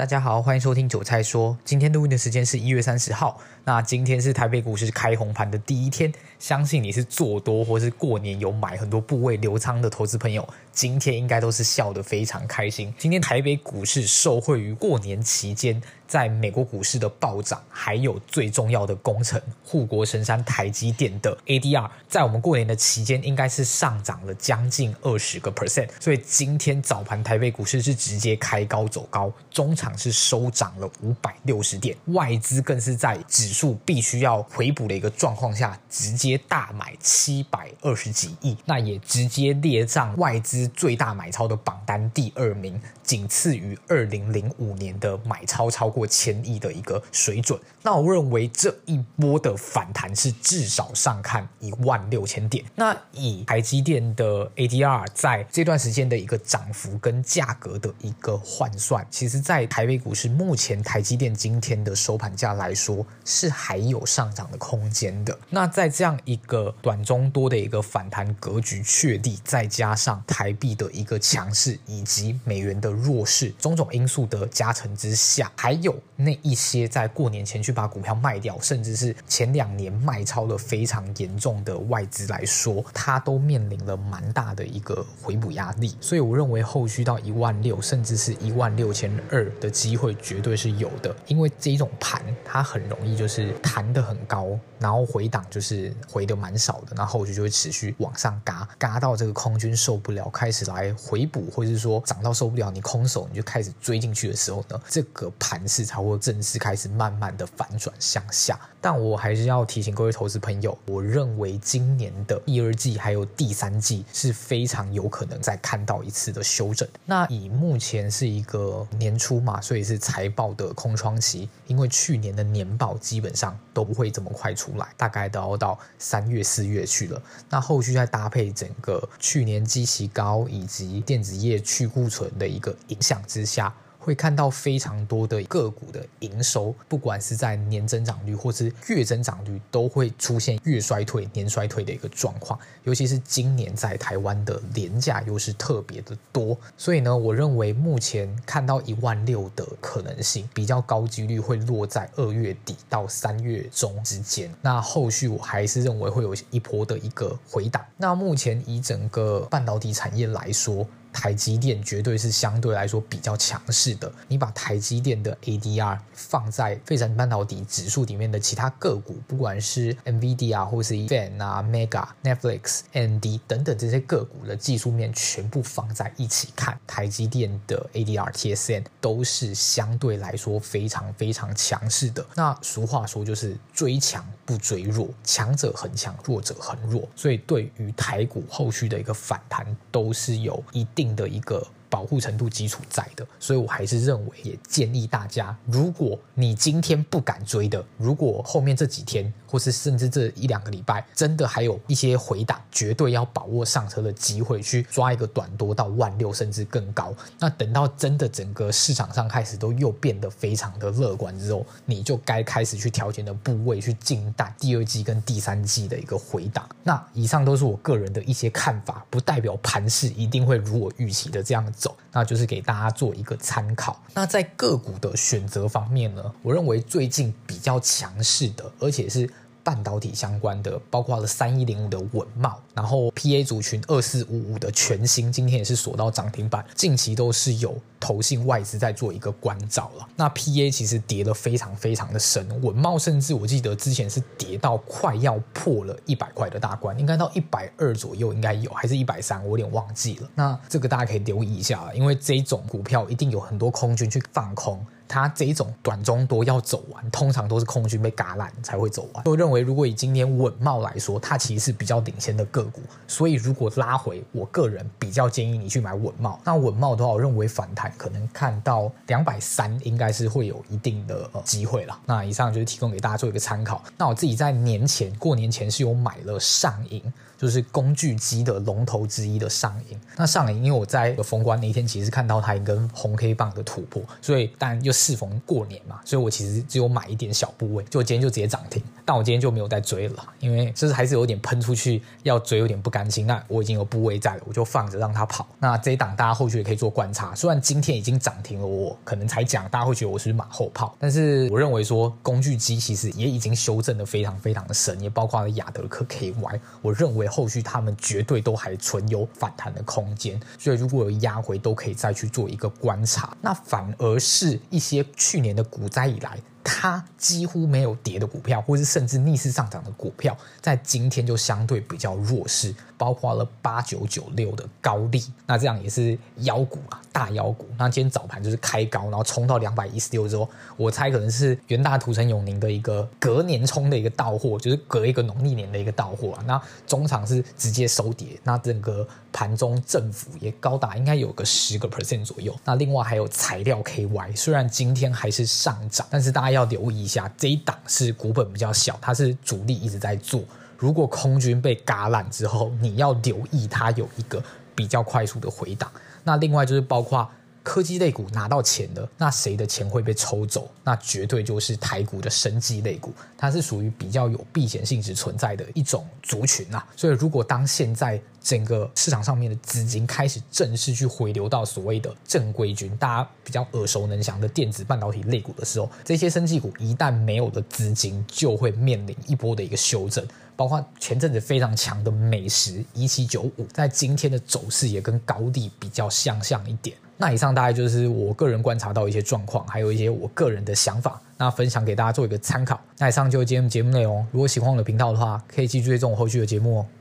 [0.00, 1.54] 大家好，欢迎收听韭菜说。
[1.62, 3.38] 今天录音的时间是一月三十号。
[3.64, 12.94] 那今天是台北股市开红盘的第一天，相信你是做多或是过年有买很多部位流仓的投资朋友，今天应该都是笑得非常开心。
[12.96, 15.78] 今天台北股市受惠于过年期间
[16.10, 25.88] 在美国股市的暴涨，还有最重要的工程护国神山台积电的 ADR，在我们过年的期间应该是上涨了将近二十个 percent。
[26.00, 47.60] 所以今天早盘台北股市是直接开高走高，中场是收涨了五百六十点，外资更是在指数必须要回补的一个状况下，直接大买七百二十几亿，那也直接列上外资最大买超的榜单第二名，仅次于二零零五年的买超超过过千亿的一个水准。
[47.82, 52.64] 那我认为这一波的反弹是至少上看一万六千点。
[52.74, 65.38] 那以台积电的 ADR 在这段时间的一个涨幅跟价格的一个换算，其实，在台北股市目前台积电今天的收盘价来说，是还有上涨的空间的。
[65.50, 85.96] 那在这样一个短中多的一个反弹格局确立，再加上台币的一个强势以及美元的弱势，种种因素的加成之下，还有那一些在过年前去把股票卖掉，甚至是前两年卖超的非常严重的外资来说，它都面临了蛮大的一个回补压力。
[86.00, 108.58] 所以我认为后续到一万六，甚至是一万六千二的机会绝对是有的，因为这一种盘它很容易就是弹得很高，然后回档就是回得蛮少的，然后后续就会持续往上嘎，嘎到这个空军受不了，开始来回补，或者是说涨到受不了，你空手你就开始追进去的时候呢，这个盘是势才会正式开始慢慢的反转向下。
[108.82, 116.88] 但我还是要提醒各位投资朋友，我认为今年的第二季还有第三季是非常有可能再看到一次的修正。
[117.04, 127.22] 那以目前是一个年初嘛，所以是财报的空窗期，因为去年的年报基本上都不会这么快出来，大概都要到三月四月去了。
[127.50, 133.72] 那后续再搭配整个去年基期高以及电子业去库存的一个影响之下。
[134.00, 142.58] 会看到非常多的个股的营收，不管是在年增长率或是月增长率，都会出现月衰退、年衰退的一个状况。
[142.84, 154.50] 尤其是今年在台湾的连假又是特别的多，所以呢，我认为目前看到一万六的可能性比较高几率会落在二月底到三月中之间。
[154.62, 157.84] 那后续我还是认为会有一波的一个回档。
[157.98, 164.10] 那目前以整个半导体产业来说，台积电绝对是相对来说比较强势的。
[164.28, 182.24] 你把台积电的 ADR 放在费城半导体指数里面的其他个股，不管是 NVIDIA 或是 Fan 啊、Mega、Netflix、AMD 等等这些个股的技术面全部放在一起看，台积电的 ADR、TSM 都是相对来说非常非常强势的。
[182.34, 187.08] 那俗话说就是追强不追弱，强者恒强，弱者恒弱。
[187.16, 190.99] 所以对于台股后续的一个反弹，都是有一定。
[191.00, 191.66] 定的一个。
[191.90, 207.12] 保护程度基础在的，所以我还是认为，也建议大家，如果你今天不敢追的，如果后面这几天，或是甚至这一两个礼拜，真的还有一些回档，绝对要把握上车的机会，去抓一个短多到万六甚至更高。
[207.40, 216.68] 那等到真的整个市场上开始都又变得非常的乐观之后，你就该开始去调节的部位，去静待第二季跟第三季的一个回档。
[216.84, 224.00] 那以上都是我个人的一些看法，不代表盘势一定会如我预期的这样子走，那就是给大家做一个参考。
[224.14, 229.28] 那在个股的选择方面呢，我认为最近比较强势的，而且是。
[229.62, 236.64] 半导体相关的，包括了三一零五的稳茂，然后 PA 族群二四五五的全新，今天也是锁到涨停板。
[236.74, 240.08] 近期都是有投信外资在做一个关照了。
[240.16, 250.30] 那 PA 其实跌得非常非常的深，稳茂甚至我记得之前是跌到快要破了一百块的大关，应该到一百二左右应该有，还是一百三，我有点忘记了。
[250.34, 254.82] 那这个大家可以留意一下了，因为这种股票一定有很多空军去放空。
[255.12, 259.24] 它这一种短中多要走完，通常都是空军被嘎烂才会走完。
[259.26, 266.40] 我认为，如果以今天稳茂来说，它其实是比较领先的个股，所以如果拉回，我个人比较建议你去买稳茂。
[266.44, 271.98] 那稳茂的话，我认为反弹可能看到两百三，应该是会有一定的机会了。
[272.06, 273.82] 那以上就是提供给大家做一个参考。
[273.96, 277.02] 那我自己在年前过年前是有买了上银。
[277.40, 295.46] 就是工具机的龙头之一的上银，那上银因为我在封关那一天，其实看到它一根红 K 棒的突破，所以当然又适逢过年嘛，所以我其实只有买一点小部位，就今天就直接涨停，但我今天就没有再追了，因为就是还是有点喷出去要嘴有点不甘心，那我已经有部位在了，我就放着让它跑。
[295.60, 313.32] 那这一档大家后续也可以做观察，虽然今天已经涨停了，我可能才讲，大家会觉得我是马后炮，但是我认为说工具机其实也已经修正的非常非常的深，也包括了亚德克 KY，我认为后续他们绝对都还存有反弹的空间，所以如果有压回，都可以再去做一个观察。
[313.40, 316.36] 那反而是一些去年的股灾以来。
[316.62, 327.66] 它几乎没有跌的股票，或是甚至逆势上涨的股票，在今天就相对比较弱势，包括了八九九六的高力，那这样也是妖股啊，大妖股。
[327.78, 336.44] 那今天早盘就是开高，然后冲到两百一十六之后，我猜可能是元大图城永宁的一个隔年冲的一个到货，就是隔一个农历年的一个到货啊。
[336.46, 342.54] 那中场是直接收跌，那整个盘中振幅也高达应该有个十个 percent 左右。
[342.66, 346.50] 那另外还有材料 KY，虽然今天还是上涨，但是大家。
[346.50, 350.42] 要留意一下，这一档是股本比较小，它是主力一直在做。
[350.80, 354.42] 如果空军被嘎烂之后，你要留意它有一个
[354.74, 355.92] 比较快速的回档。
[356.24, 357.30] 那另外就是包括。
[357.62, 360.68] 科技类股拿到钱的，那谁的钱会被抽走？
[360.82, 366.84] 那绝对就是台股的生技类股，它是属于比较有避险性质存在的一种族群啊。
[366.96, 380.26] 所以，如果当现在整个市场上面的资金开始正式去回流到所谓的正规军，大家比较耳熟能详的电子半导体类股的时候，这些生技股一旦没有了资金，就会面临一波的一个修正。
[380.60, 386.94] 包括前阵子非常强的美食一七九五，在今天的走势也跟高地比较相像一点。
[387.16, 392.78] 那以上大概就是我个人观察到一些状况，还有一些我个人的想法，那分享给大家做一个参考。
[392.98, 394.26] 那以上就是今天节目内容。
[394.30, 396.86] 如果喜欢我的频道的话，可以继续追踪我后续的节目哦。